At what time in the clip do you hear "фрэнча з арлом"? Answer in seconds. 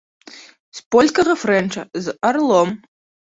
1.43-2.69